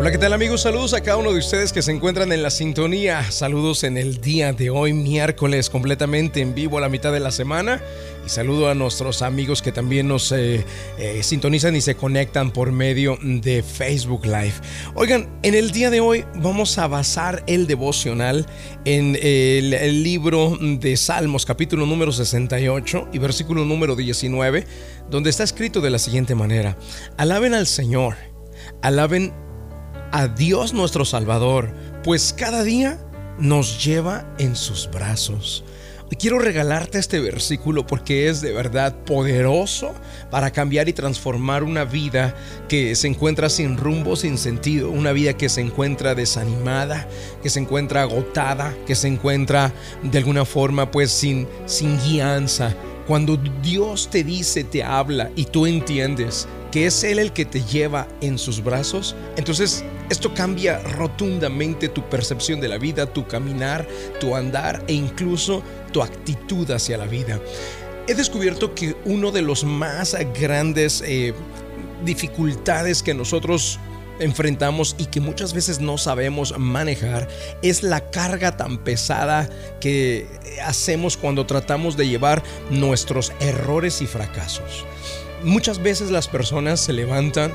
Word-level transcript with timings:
Hola, 0.00 0.10
¿qué 0.10 0.16
tal 0.16 0.32
amigos? 0.32 0.62
Saludos 0.62 0.94
a 0.94 1.02
cada 1.02 1.18
uno 1.18 1.30
de 1.30 1.40
ustedes 1.40 1.74
que 1.74 1.82
se 1.82 1.92
encuentran 1.92 2.32
en 2.32 2.42
la 2.42 2.48
sintonía. 2.48 3.30
Saludos 3.30 3.84
en 3.84 3.98
el 3.98 4.22
día 4.22 4.54
de 4.54 4.70
hoy, 4.70 4.94
miércoles, 4.94 5.68
completamente 5.68 6.40
en 6.40 6.54
vivo 6.54 6.78
a 6.78 6.80
la 6.80 6.88
mitad 6.88 7.12
de 7.12 7.20
la 7.20 7.30
semana. 7.30 7.82
Y 8.24 8.30
saludo 8.30 8.70
a 8.70 8.74
nuestros 8.74 9.20
amigos 9.20 9.60
que 9.60 9.72
también 9.72 10.08
nos 10.08 10.32
eh, 10.32 10.64
eh, 10.96 11.22
sintonizan 11.22 11.76
y 11.76 11.82
se 11.82 11.96
conectan 11.96 12.50
por 12.50 12.72
medio 12.72 13.18
de 13.22 13.62
Facebook 13.62 14.24
Live. 14.24 14.54
Oigan, 14.94 15.28
en 15.42 15.54
el 15.54 15.70
día 15.70 15.90
de 15.90 16.00
hoy 16.00 16.24
vamos 16.36 16.78
a 16.78 16.86
basar 16.86 17.44
el 17.46 17.66
devocional 17.66 18.46
en 18.86 19.18
el, 19.20 19.74
el 19.74 20.02
libro 20.02 20.56
de 20.58 20.96
Salmos, 20.96 21.44
capítulo 21.44 21.84
número 21.84 22.10
68 22.10 23.10
y 23.12 23.18
versículo 23.18 23.66
número 23.66 23.96
19, 23.96 24.66
donde 25.10 25.28
está 25.28 25.44
escrito 25.44 25.82
de 25.82 25.90
la 25.90 25.98
siguiente 25.98 26.34
manera. 26.34 26.78
Alaben 27.18 27.52
al 27.52 27.66
Señor, 27.66 28.16
alaben 28.80 29.34
a 30.12 30.28
Dios 30.28 30.72
nuestro 30.72 31.04
Salvador, 31.04 31.72
pues 32.02 32.32
cada 32.36 32.62
día 32.62 32.98
nos 33.38 33.84
lleva 33.84 34.26
en 34.38 34.56
sus 34.56 34.90
brazos. 34.90 35.64
Quiero 36.18 36.40
regalarte 36.40 36.98
este 36.98 37.20
versículo 37.20 37.86
porque 37.86 38.28
es 38.28 38.40
de 38.40 38.52
verdad 38.52 38.96
poderoso 39.04 39.94
para 40.30 40.50
cambiar 40.50 40.88
y 40.88 40.92
transformar 40.92 41.62
una 41.62 41.84
vida 41.84 42.34
que 42.68 42.96
se 42.96 43.06
encuentra 43.06 43.48
sin 43.48 43.76
rumbo, 43.76 44.16
sin 44.16 44.36
sentido, 44.36 44.90
una 44.90 45.12
vida 45.12 45.34
que 45.34 45.48
se 45.48 45.60
encuentra 45.60 46.16
desanimada, 46.16 47.08
que 47.42 47.48
se 47.48 47.60
encuentra 47.60 48.02
agotada, 48.02 48.74
que 48.86 48.96
se 48.96 49.06
encuentra 49.06 49.72
de 50.02 50.18
alguna 50.18 50.44
forma 50.44 50.90
pues 50.90 51.12
sin, 51.12 51.46
sin 51.66 51.96
guianza. 52.00 52.74
Cuando 53.06 53.36
Dios 53.62 54.10
te 54.10 54.24
dice, 54.24 54.64
te 54.64 54.82
habla 54.82 55.30
y 55.36 55.44
tú 55.44 55.66
entiendes 55.66 56.48
que 56.70 56.86
es 56.86 57.04
Él 57.04 57.18
el 57.18 57.32
que 57.32 57.44
te 57.44 57.62
lleva 57.62 58.06
en 58.20 58.38
sus 58.38 58.62
brazos, 58.62 59.16
entonces 59.36 59.84
esto 60.08 60.34
cambia 60.34 60.78
rotundamente 60.80 61.88
tu 61.88 62.08
percepción 62.08 62.60
de 62.60 62.68
la 62.68 62.78
vida, 62.78 63.06
tu 63.06 63.26
caminar, 63.26 63.86
tu 64.18 64.34
andar 64.34 64.82
e 64.86 64.92
incluso 64.92 65.62
tu 65.92 66.02
actitud 66.02 66.70
hacia 66.70 66.96
la 66.96 67.06
vida. 67.06 67.40
He 68.06 68.14
descubierto 68.14 68.74
que 68.74 68.96
uno 69.04 69.30
de 69.30 69.42
los 69.42 69.62
más 69.62 70.16
grandes 70.40 71.02
eh, 71.06 71.32
dificultades 72.04 73.02
que 73.02 73.14
nosotros 73.14 73.78
enfrentamos 74.20 74.94
y 74.98 75.06
que 75.06 75.20
muchas 75.20 75.54
veces 75.54 75.80
no 75.80 75.98
sabemos 75.98 76.56
manejar 76.58 77.28
es 77.62 77.82
la 77.82 78.10
carga 78.10 78.56
tan 78.56 78.78
pesada 78.78 79.48
que 79.80 80.26
hacemos 80.64 81.16
cuando 81.16 81.46
tratamos 81.46 81.96
de 81.96 82.08
llevar 82.08 82.42
nuestros 82.70 83.32
errores 83.40 84.02
y 84.02 84.06
fracasos. 84.06 84.84
Muchas 85.42 85.82
veces 85.82 86.10
las 86.10 86.28
personas 86.28 86.80
se 86.80 86.92
levantan 86.92 87.52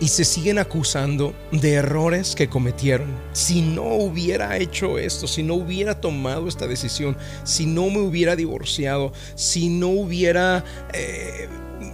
y 0.00 0.08
se 0.08 0.24
siguen 0.24 0.58
acusando 0.58 1.34
de 1.50 1.74
errores 1.74 2.34
que 2.34 2.48
cometieron. 2.48 3.08
Si 3.32 3.60
no 3.60 3.94
hubiera 3.94 4.56
hecho 4.58 4.98
esto, 4.98 5.26
si 5.26 5.42
no 5.42 5.54
hubiera 5.54 6.00
tomado 6.00 6.46
esta 6.46 6.66
decisión, 6.66 7.16
si 7.42 7.66
no 7.66 7.90
me 7.90 7.98
hubiera 7.98 8.36
divorciado, 8.36 9.12
si 9.34 9.68
no 9.68 9.88
hubiera 9.88 10.64
eh, 10.92 11.48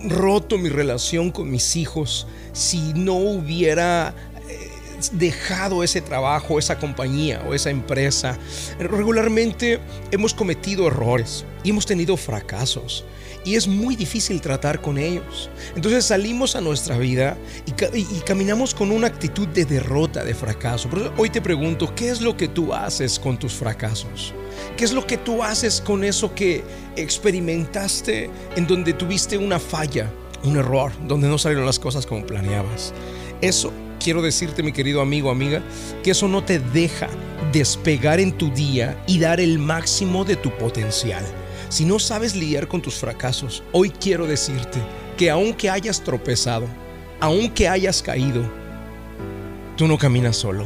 roto 0.09 0.59
mi 0.59 0.69
relación 0.69 1.31
con 1.31 1.51
mis 1.51 1.77
hijos, 1.77 2.27
si 2.53 2.93
no 2.95 3.15
hubiera 3.15 4.15
dejado 5.13 5.83
ese 5.83 6.01
trabajo, 6.01 6.59
esa 6.59 6.79
compañía 6.79 7.43
o 7.49 7.55
esa 7.55 7.71
empresa. 7.71 8.39
Regularmente 8.79 9.81
hemos 10.11 10.35
cometido 10.35 10.87
errores 10.87 11.45
y 11.63 11.71
hemos 11.71 11.87
tenido 11.87 12.17
fracasos 12.17 13.05
y 13.45 13.55
es 13.55 13.67
muy 13.67 13.97
difícil 13.97 14.41
tratar 14.41 14.81
con 14.81 14.99
ellos. 14.99 15.51
Entonces 15.75 16.05
salimos 16.05 16.57
a 16.57 16.61
nuestra 16.61 16.99
vida 16.99 17.37
y, 17.67 17.73
caminamos 18.21 18.75
con 18.75 18.91
una 18.91 19.07
actitud 19.07 19.49
de 19.49 19.65
derrota, 19.65 20.25
de 20.25 20.35
fracaso. 20.35 20.89
Pero 20.91 21.13
hoy 21.17 21.31
te 21.31 21.41
pregunto, 21.41 21.95
¿qué 21.95 22.11
es 22.11 22.21
lo 22.21 22.37
que 22.37 22.49
tú 22.49 22.75
haces 22.75 23.19
con 23.19 23.39
tus 23.39 23.55
fracasos? 23.55 24.35
¿Qué 24.77 24.85
es 24.85 24.93
lo 24.93 25.07
que 25.07 25.17
tú 25.17 25.43
haces 25.43 25.81
con 25.81 26.05
eso 26.05 26.35
que 26.35 26.63
experimentaste 26.97 28.31
en 28.57 28.67
donde 28.67 28.93
tuviste 28.93 29.39
una 29.39 29.59
falla, 29.59 30.11
un 30.45 30.57
error, 30.57 30.93
donde 31.07 31.29
no 31.29 31.39
salieron 31.39 31.67
las 31.67 31.79
cosas 31.79 32.07
como 32.07 32.27
planeabas? 32.27 32.93
Eso 33.41 33.73
quiero 34.01 34.23
decirte, 34.23 34.63
mi 34.65 34.73
querido 34.73 35.01
amigo, 35.01 35.31
amiga, 35.31 35.63
que 36.03 36.11
eso 36.11 36.27
no 36.27 36.43
te 36.43 36.59
deja 36.59 37.09
despegar 37.53 38.19
en 38.19 38.33
tu 38.33 38.51
día 38.51 39.01
y 39.07 39.21
dar 39.21 39.41
el 39.41 39.59
máximo 39.59 40.25
de 40.25 40.37
tu 40.37 40.51
potencial. 40.57 41.25
Si 41.69 41.85
no 41.85 42.01
sabes 42.01 42.35
lidiar 42.35 42.67
con 42.67 42.83
tus 42.83 42.97
fracasos, 42.97 43.63
hoy 43.71 43.91
quiero 43.91 44.27
decirte 44.27 44.81
que 45.17 45.31
aunque 45.31 45.71
hayas 45.71 46.03
tropezado, 46.03 46.67
aunque 47.21 47.69
hayas 47.69 48.03
caído, 48.03 48.43
tú 49.77 49.87
no 49.87 49.97
caminas 49.97 50.37
solo. 50.37 50.65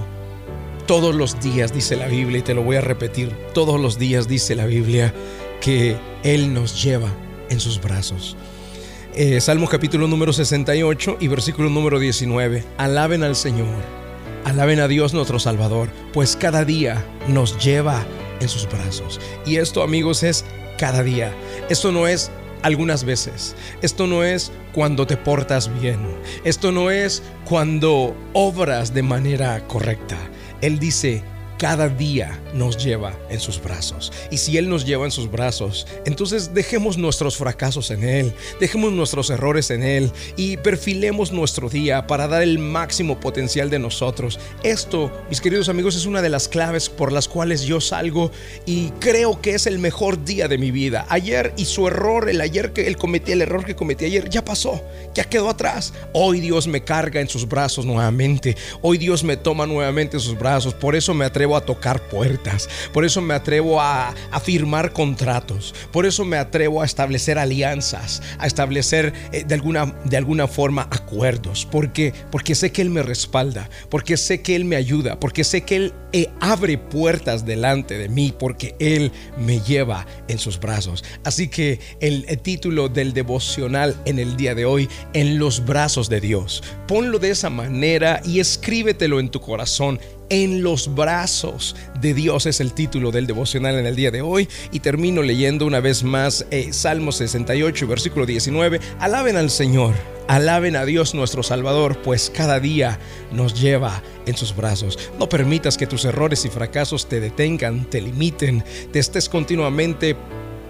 Todos 0.87 1.15
los 1.15 1.41
días 1.41 1.72
dice 1.72 1.97
la 1.97 2.06
Biblia, 2.06 2.39
y 2.39 2.43
te 2.43 2.55
lo 2.55 2.62
voy 2.62 2.77
a 2.77 2.81
repetir, 2.81 3.34
todos 3.53 3.81
los 3.81 3.99
días 3.99 4.28
dice 4.28 4.55
la 4.55 4.66
Biblia 4.66 5.12
que 5.61 5.97
Él 6.22 6.53
nos 6.53 6.83
lleva 6.83 7.11
en 7.49 7.59
sus 7.59 7.81
brazos. 7.81 8.37
Eh, 9.17 9.41
Salmo 9.41 9.69
capítulo 9.69 10.09
número 10.09 10.33
68 10.33 11.19
y 11.21 11.29
versículo 11.29 11.71
número 11.71 12.01
19. 12.01 12.65
Alaben 12.79 13.23
al 13.23 13.37
Señor, 13.37 13.69
alaben 14.45 14.81
a 14.81 14.89
Dios 14.89 15.15
nuestro 15.15 15.39
Salvador, 15.39 15.89
pues 16.13 16.35
cada 16.35 16.65
día 16.65 17.07
nos 17.29 17.57
lleva 17.65 18.05
en 18.41 18.49
sus 18.49 18.69
brazos. 18.69 19.21
Y 19.47 19.59
esto 19.59 19.85
amigos 19.85 20.25
es 20.25 20.45
cada 20.79 21.05
día. 21.05 21.33
Esto 21.69 21.93
no 21.93 22.09
es 22.09 22.33
algunas 22.63 23.05
veces. 23.05 23.55
Esto 23.83 24.09
no 24.09 24.25
es 24.25 24.51
cuando 24.73 25.07
te 25.07 25.17
portas 25.17 25.71
bien. 25.81 26.01
Esto 26.43 26.73
no 26.73 26.91
es 26.91 27.23
cuando 27.45 28.17
obras 28.33 28.95
de 28.95 29.05
manera 29.05 29.65
correcta. 29.69 30.19
Él 30.61 30.81
dice, 30.81 31.23
cada 31.59 31.88
día 31.88 32.38
nos 32.53 32.82
lleva 32.82 33.16
en 33.31 33.41
sus 33.41 33.62
brazos. 33.62 34.12
Y 34.31 34.38
si 34.38 34.59
Él 34.59 34.69
nos 34.69 34.84
lleva 34.84 35.04
en 35.04 35.10
sus 35.10 35.31
brazos, 35.31 35.87
entonces 36.04 36.54
dejemos 36.54 36.98
nuestros 36.98 37.37
fracasos 37.37 37.91
en 37.91 38.04
Él, 38.04 38.32
dejemos 38.60 38.92
nuestros 38.92 39.31
errores 39.31 39.70
en 39.70 39.82
Él 39.82 40.12
y 40.37 40.56
perfilemos 40.59 41.32
nuestro 41.32 41.69
día 41.69 42.06
para 42.06 42.28
dar 42.28 42.42
el 42.42 42.59
máximo 42.59 43.20
potencial 43.20 43.70
de 43.70 43.78
nosotros. 43.78 44.38
Esto, 44.62 45.10
mis 45.28 45.41
queridos 45.41 45.69
amigos, 45.69 45.97
es 45.97 46.06
una 46.06 46.22
de 46.22 46.28
las 46.28 46.48
claves 46.48 46.88
por 46.88 47.12
las 47.12 47.28
cuales 47.28 47.62
yo 47.62 47.81
salgo 47.81 48.31
y 48.66 48.91
creo 49.00 49.41
que 49.41 49.54
es 49.54 49.66
el 49.66 49.78
mejor 49.78 50.25
día 50.25 50.48
de 50.48 50.59
mi 50.59 50.71
vida. 50.71 51.06
Ayer 51.09 51.53
y 51.56 51.65
su 51.66 51.86
error, 51.86 52.28
el 52.28 52.41
ayer 52.41 52.72
que 52.72 52.86
Él 52.86 52.97
cometí, 52.97 53.32
el 53.32 53.42
error 53.42 53.65
que 53.65 53.76
cometí 53.76 54.04
ayer, 54.04 54.28
ya 54.28 54.44
pasó, 54.44 54.82
ya 55.15 55.25
quedó 55.25 55.50
atrás. 55.50 55.92
Hoy 56.12 56.41
Dios 56.41 56.66
me 56.66 56.82
carga 56.82 57.21
en 57.21 57.28
sus 57.28 57.48
brazos 57.48 57.86
nuevamente. 57.86 58.56
Hoy 58.82 58.98
Dios 58.98 59.25
me 59.25 59.36
toma 59.36 59.66
nuevamente 59.66 60.16
en 60.16 60.21
sus 60.21 60.38
brazos. 60.38 60.75
Por 60.75 60.97
eso 60.97 61.15
me 61.15 61.25
atrevo 61.25 61.44
a 61.56 61.60
tocar 61.60 62.00
puertas, 62.09 62.69
por 62.93 63.05
eso 63.05 63.21
me 63.21 63.34
atrevo 63.34 63.81
a, 63.81 64.15
firmar 64.43 64.93
contratos, 64.93 65.75
por 65.91 66.05
eso 66.05 66.25
me 66.25 66.37
atrevo 66.37 66.82
a 66.82 66.84
establecer 66.84 67.38
alianzas, 67.38 68.22
a 68.38 68.47
establecer 68.47 69.12
eh, 69.32 69.44
de, 69.47 69.54
alguna, 69.54 69.94
de 70.04 70.16
alguna 70.16 70.47
forma 70.49 70.88
acuerdos, 70.91 71.66
porque, 71.71 72.12
porque 72.31 72.54
sé 72.54 72.72
que 72.72 72.83
Él 72.83 72.91
me 72.91 73.03
respalda, 73.03 73.71
porque 73.88 74.16
sé 74.16 74.43
que 74.43 74.56
Él 74.56 74.65
me 74.65 74.77
ayuda, 74.77 75.19
porque 75.19 75.44
sé 75.44 75.62
que 75.62 75.77
Él 75.77 75.94
eh, 76.12 76.28
abre 76.41 76.78
puertas 76.78 77.47
delante 77.47 77.97
de 77.97 78.09
mí, 78.09 78.34
porque 78.38 78.75
Él 78.78 79.12
me 79.38 79.60
lleva 79.60 80.06
en 80.28 80.38
sus 80.38 80.60
brazos. 80.60 81.04
Así 81.25 81.49
que 81.49 81.81
el, 82.00 82.25
el 82.28 82.38
título 82.38 82.88
del 82.88 83.12
devocional 83.12 83.97
en 84.04 84.19
el 84.19 84.37
día 84.37 84.54
de 84.54 84.65
hoy, 84.65 84.88
en 85.12 85.38
los 85.38 85.65
brazos 85.65 86.09
de 86.09 86.21
Dios, 86.21 86.62
ponlo 86.87 87.19
de 87.19 87.31
esa 87.31 87.50
manera 87.50 88.21
y 88.25 88.41
escríbetelo 88.41 89.21
en 89.21 89.31
tu 89.31 89.41
corazón 89.41 89.99
en 90.29 90.62
los 90.62 90.95
brazos 90.95 91.77
de 92.01 92.15
Dios 92.15 92.47
es 92.47 92.61
el 92.61 92.73
título 92.73 93.11
del 93.11 93.27
devocional 93.27 93.77
en 93.79 93.87
el 93.87 93.97
día 93.97 94.11
de 94.11 94.23
hoy. 94.23 94.49
Y 94.73 94.81
termino 94.81 95.23
leyendo 95.23 95.67
una 95.67 95.81
vez 95.81 96.03
más 96.03 96.47
eh, 96.51 96.73
Salmo 96.73 97.12
68 97.12 97.87
versículo 97.87 98.27
19 98.27 98.81
alaben 98.99 99.37
al 99.37 99.51
Señor 99.51 99.95
alaben 100.27 100.75
a 100.75 100.87
Dios 100.87 101.15
nuestro 101.15 101.43
Salvador 101.43 101.99
pues 102.03 102.31
cada 102.34 102.59
día 102.59 102.98
nos 103.31 103.60
lleva 103.60 104.03
en 104.27 104.37
sus 104.37 104.57
brazos. 104.57 104.98
No 105.19 105.28
permitas 105.28 105.77
que 105.77 105.87
tus 105.87 106.04
errores 106.04 106.45
y 106.45 106.48
fracasos 106.48 107.09
te 107.09 107.21
detengan 107.21 107.84
te 107.84 108.01
limiten 108.01 108.65
te 108.93 108.98
estés 108.98 109.28
continuamente 109.28 110.16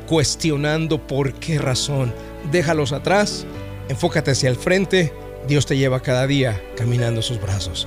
cuestionando 0.06 1.06
por 1.06 1.34
qué 1.34 1.58
razón. 1.58 2.12
Déjalos 2.50 2.92
atrás 2.92 3.46
enfócate 3.88 4.32
hacia 4.32 4.48
el 4.48 4.56
frente. 4.56 5.12
Dios 5.46 5.66
te 5.66 5.76
lleva 5.76 6.00
cada 6.00 6.26
día 6.26 6.60
caminando 6.76 7.20
sus 7.20 7.40
brazos. 7.40 7.86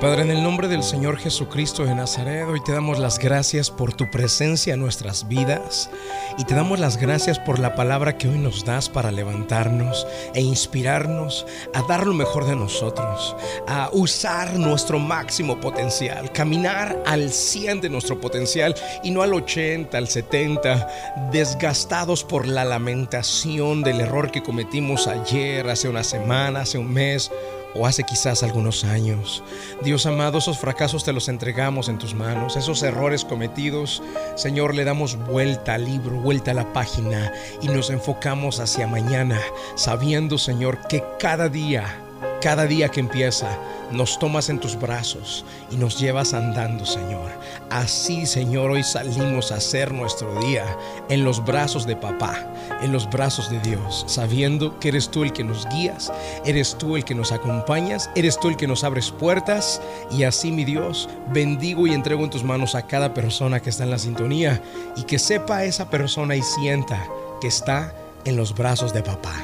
Padre, 0.00 0.22
en 0.22 0.30
el 0.30 0.44
nombre 0.44 0.68
del 0.68 0.84
Señor 0.84 1.18
Jesucristo 1.18 1.84
de 1.84 1.92
Nazaret, 1.92 2.46
hoy 2.46 2.60
te 2.62 2.70
damos 2.70 3.00
las 3.00 3.18
gracias 3.18 3.68
por 3.68 3.92
tu 3.92 4.08
presencia 4.08 4.74
en 4.74 4.80
nuestras 4.80 5.26
vidas 5.26 5.90
y 6.38 6.44
te 6.44 6.54
damos 6.54 6.78
las 6.78 6.96
gracias 6.96 7.38
por 7.40 7.58
la 7.58 7.74
palabra 7.74 8.16
que 8.16 8.28
hoy 8.28 8.38
nos 8.38 8.64
das 8.64 8.88
para 8.88 9.10
levantarnos 9.10 10.06
e 10.34 10.40
inspirarnos 10.40 11.44
a 11.74 11.82
dar 11.82 12.06
lo 12.06 12.14
mejor 12.14 12.46
de 12.46 12.54
nosotros, 12.54 13.34
a 13.66 13.90
usar 13.92 14.56
nuestro 14.56 15.00
máximo 15.00 15.60
potencial, 15.60 16.30
caminar 16.32 17.02
al 17.06 17.32
100 17.32 17.80
de 17.80 17.90
nuestro 17.90 18.20
potencial 18.20 18.76
y 19.02 19.10
no 19.10 19.22
al 19.22 19.34
80, 19.34 19.98
al 19.98 20.06
70, 20.06 21.30
desgastados 21.32 22.22
por 22.22 22.46
la 22.46 22.64
lamentación 22.64 23.82
del 23.82 24.00
error 24.00 24.30
que 24.30 24.42
cometimos 24.42 25.08
ayer, 25.08 25.68
hace 25.68 25.88
una 25.88 26.04
semana, 26.04 26.60
hace 26.60 26.78
un 26.78 26.92
mes 26.92 27.32
o 27.74 27.86
hace 27.86 28.04
quizás 28.04 28.42
algunos 28.42 28.84
años. 28.84 29.42
Dios 29.82 30.06
amado, 30.06 30.38
esos 30.38 30.58
fracasos 30.58 31.04
te 31.04 31.12
los 31.12 31.28
entregamos 31.28 31.88
en 31.88 31.98
tus 31.98 32.14
manos, 32.14 32.56
esos 32.56 32.82
errores 32.82 33.24
cometidos, 33.24 34.02
Señor, 34.36 34.74
le 34.74 34.84
damos 34.84 35.16
vuelta 35.16 35.74
al 35.74 35.84
libro, 35.84 36.20
vuelta 36.28 36.50
a 36.50 36.54
la 36.54 36.74
página 36.74 37.32
y 37.62 37.68
nos 37.68 37.88
enfocamos 37.88 38.60
hacia 38.60 38.86
mañana, 38.86 39.40
sabiendo, 39.76 40.36
Señor, 40.36 40.86
que 40.86 41.02
cada 41.18 41.48
día 41.48 42.02
cada 42.40 42.66
día 42.66 42.88
que 42.88 43.00
empieza, 43.00 43.48
nos 43.90 44.18
tomas 44.18 44.48
en 44.48 44.60
tus 44.60 44.78
brazos 44.78 45.44
y 45.70 45.76
nos 45.76 45.98
llevas 45.98 46.34
andando, 46.34 46.84
Señor. 46.86 47.30
Así, 47.70 48.26
Señor, 48.26 48.70
hoy 48.70 48.82
salimos 48.82 49.50
a 49.50 49.56
hacer 49.56 49.92
nuestro 49.92 50.38
día 50.40 50.64
en 51.08 51.24
los 51.24 51.44
brazos 51.44 51.86
de 51.86 51.96
papá, 51.96 52.46
en 52.82 52.92
los 52.92 53.08
brazos 53.10 53.50
de 53.50 53.58
Dios, 53.60 54.04
sabiendo 54.06 54.78
que 54.78 54.88
eres 54.88 55.08
tú 55.08 55.24
el 55.24 55.32
que 55.32 55.44
nos 55.44 55.66
guías, 55.68 56.12
eres 56.44 56.76
tú 56.76 56.96
el 56.96 57.04
que 57.04 57.14
nos 57.14 57.32
acompañas, 57.32 58.10
eres 58.14 58.38
tú 58.38 58.48
el 58.48 58.56
que 58.56 58.68
nos 58.68 58.84
abres 58.84 59.10
puertas. 59.10 59.80
Y 60.10 60.24
así, 60.24 60.52
mi 60.52 60.64
Dios, 60.64 61.08
bendigo 61.32 61.86
y 61.86 61.92
entrego 61.92 62.24
en 62.24 62.30
tus 62.30 62.44
manos 62.44 62.74
a 62.74 62.86
cada 62.86 63.14
persona 63.14 63.60
que 63.60 63.70
está 63.70 63.84
en 63.84 63.90
la 63.90 63.98
sintonía 63.98 64.62
y 64.96 65.02
que 65.02 65.18
sepa 65.18 65.64
esa 65.64 65.90
persona 65.90 66.36
y 66.36 66.42
sienta 66.42 67.06
que 67.40 67.48
está 67.48 67.94
en 68.24 68.36
los 68.36 68.54
brazos 68.54 68.92
de 68.92 69.02
papá. 69.02 69.34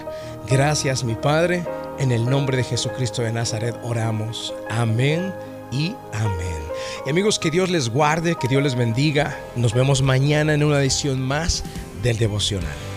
Gracias, 0.46 1.04
mi 1.04 1.14
Padre 1.14 1.64
en 1.98 2.12
el 2.12 2.24
nombre 2.24 2.56
de 2.56 2.64
Jesucristo 2.64 3.22
de 3.22 3.32
Nazaret 3.32 3.76
oramos. 3.82 4.54
Amén 4.70 5.32
y 5.70 5.94
amén. 6.12 6.62
Y 7.06 7.10
amigos, 7.10 7.38
que 7.38 7.50
Dios 7.50 7.70
les 7.70 7.88
guarde, 7.88 8.36
que 8.40 8.48
Dios 8.48 8.62
les 8.62 8.74
bendiga. 8.74 9.38
Nos 9.56 9.74
vemos 9.74 10.02
mañana 10.02 10.54
en 10.54 10.64
una 10.64 10.80
edición 10.80 11.20
más 11.20 11.64
del 12.02 12.18
devocional. 12.18 12.93